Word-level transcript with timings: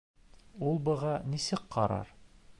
Ул 0.69 0.79
быға 0.89 1.13
нисек 1.35 1.65
ҡарар?! 1.77 2.13